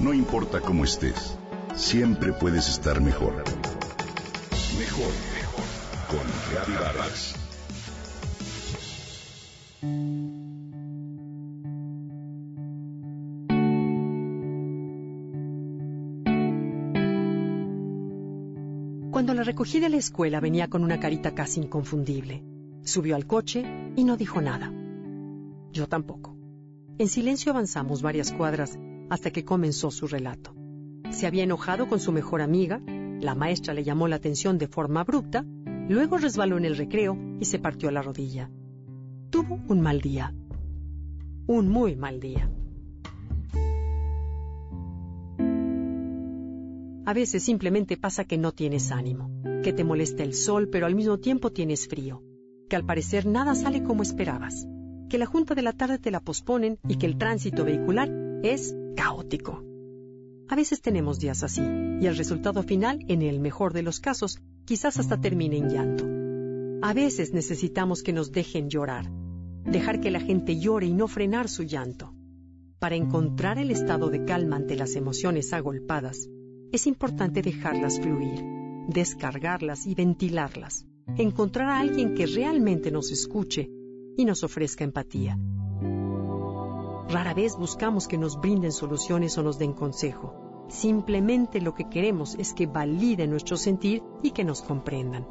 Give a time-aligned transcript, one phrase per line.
[0.00, 1.36] No importa cómo estés,
[1.74, 3.34] siempre puedes estar mejor.
[4.78, 5.64] Mejor, mejor.
[6.08, 7.34] Con Reavivadas.
[19.10, 22.42] Cuando la recogí de la escuela venía con una carita casi inconfundible.
[22.84, 24.72] Subió al coche y no dijo nada.
[25.72, 26.38] Yo tampoco.
[26.96, 28.78] En silencio avanzamos varias cuadras
[29.10, 30.54] hasta que comenzó su relato.
[31.10, 32.80] Se había enojado con su mejor amiga,
[33.20, 35.44] la maestra le llamó la atención de forma abrupta,
[35.88, 38.50] luego resbaló en el recreo y se partió la rodilla.
[39.28, 40.32] Tuvo un mal día.
[41.46, 42.48] Un muy mal día.
[47.04, 49.30] A veces simplemente pasa que no tienes ánimo,
[49.64, 52.22] que te molesta el sol pero al mismo tiempo tienes frío,
[52.68, 54.68] que al parecer nada sale como esperabas,
[55.08, 58.08] que la junta de la tarde te la posponen y que el tránsito vehicular
[58.44, 59.64] es caótico.
[60.48, 64.40] A veces tenemos días así, y el resultado final, en el mejor de los casos,
[64.64, 66.06] quizás hasta termine en llanto.
[66.82, 69.10] A veces necesitamos que nos dejen llorar,
[69.64, 72.14] dejar que la gente llore y no frenar su llanto.
[72.78, 76.28] Para encontrar el estado de calma ante las emociones agolpadas,
[76.72, 78.42] es importante dejarlas fluir,
[78.88, 83.70] descargarlas y ventilarlas encontrar a alguien que realmente nos escuche
[84.16, 85.38] y nos ofrezca empatía.
[87.10, 90.32] Rara vez buscamos que nos brinden soluciones o nos den consejo.
[90.68, 95.26] Simplemente lo que queremos es que validen nuestro sentir y que nos comprendan.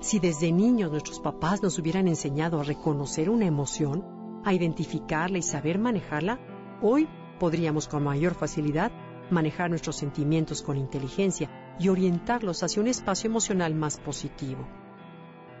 [0.00, 4.02] Si desde niños nuestros papás nos hubieran enseñado a reconocer una emoción,
[4.46, 6.40] a identificarla y saber manejarla,
[6.80, 7.06] hoy
[7.38, 8.90] podríamos con mayor facilidad
[9.30, 14.66] manejar nuestros sentimientos con inteligencia y orientarlos hacia un espacio emocional más positivo.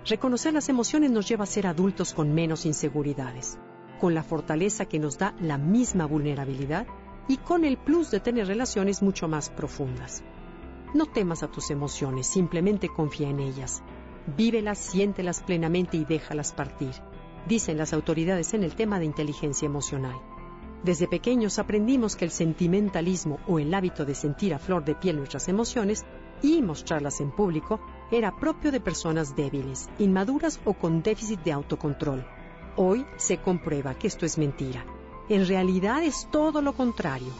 [0.06, 3.58] Reconocer las emociones nos lleva a ser adultos con menos inseguridades,
[4.00, 6.86] con la fortaleza que nos da la misma vulnerabilidad
[7.28, 10.22] y con el plus de tener relaciones mucho más profundas.
[10.94, 13.82] No temas a tus emociones, simplemente confía en ellas.
[14.36, 16.92] Vívelas, siéntelas plenamente y déjalas partir,
[17.48, 20.14] dicen las autoridades en el tema de inteligencia emocional.
[20.84, 25.16] Desde pequeños aprendimos que el sentimentalismo o el hábito de sentir a flor de piel
[25.16, 26.04] nuestras emociones
[26.42, 32.24] y mostrarlas en público era propio de personas débiles, inmaduras o con déficit de autocontrol.
[32.76, 34.84] Hoy se comprueba que esto es mentira.
[35.28, 37.32] En realidad es todo lo contrario.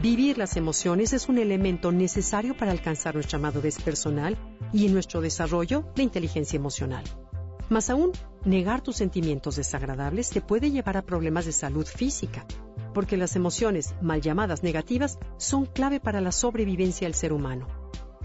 [0.00, 4.38] Vivir las emociones es un elemento necesario para alcanzar nuestra madurez personal
[4.72, 7.04] y en nuestro desarrollo de inteligencia emocional.
[7.68, 8.12] Más aún,
[8.46, 12.46] negar tus sentimientos desagradables te puede llevar a problemas de salud física,
[12.94, 17.66] porque las emociones, mal llamadas negativas, son clave para la sobrevivencia del ser humano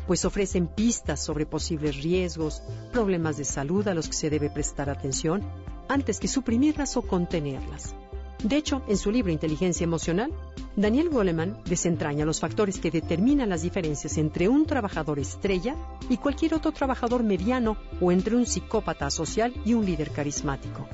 [0.08, 4.90] pues ofrecen pistas sobre posibles riesgos, problemas de salud a los que se debe prestar
[4.90, 5.44] atención,
[5.88, 7.96] antes que suprimirlas o contenerlas.
[8.44, 10.32] De hecho, en su libro Inteligencia Emocional,
[10.76, 15.76] Daniel Goleman desentraña los factores que determinan las diferencias entre un trabajador estrella
[16.10, 20.88] y cualquier otro trabajador mediano o entre un psicópata social y un líder carismático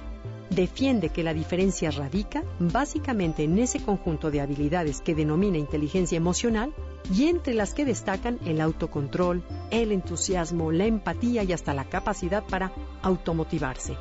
[0.51, 6.73] defiende que la diferencia radica básicamente en ese conjunto de habilidades que denomina inteligencia emocional
[7.13, 12.43] y entre las que destacan el autocontrol, el entusiasmo, la empatía y hasta la capacidad
[12.43, 13.95] para automotivarse.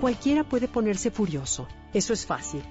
[0.00, 2.62] Cualquiera puede ponerse furioso, eso es fácil.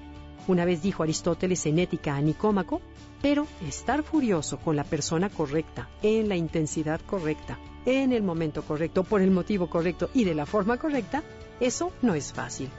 [0.47, 2.81] Una vez dijo Aristóteles en Ética a Nicómaco,
[3.19, 9.03] pero estar furioso con la persona correcta, en la intensidad correcta, en el momento correcto,
[9.03, 11.24] por el motivo correcto y de la forma correcta,
[11.59, 12.69] eso no es fácil.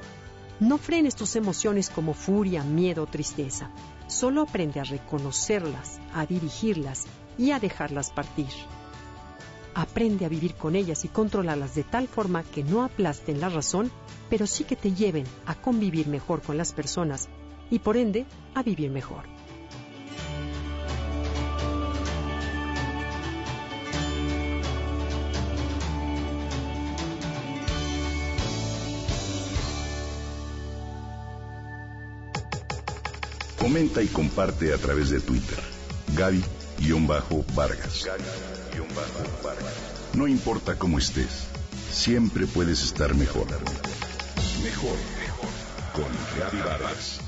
[0.61, 3.71] No frenes tus emociones como furia, miedo o tristeza.
[4.07, 8.47] Solo aprende a reconocerlas, a dirigirlas y a dejarlas partir.
[9.77, 13.93] Aprende a vivir con ellas y controlarlas de tal forma que no aplasten la razón,
[14.31, 17.29] pero sí que te lleven a convivir mejor con las personas
[17.71, 19.25] y por ende a vivir mejor.
[33.59, 35.59] Comenta y comparte a través de Twitter.
[36.79, 38.07] Gaby-Vargas.
[40.15, 41.47] No importa cómo estés,
[41.91, 43.47] siempre puedes estar mejor.
[44.63, 45.51] Mejor, mejor.
[45.93, 46.09] Con
[46.39, 47.21] Gaby Vargas.